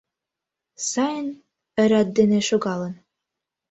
Сайын, 0.89 1.27
рат 1.89 2.07
дене 2.17 2.39
шогалын 2.47 2.93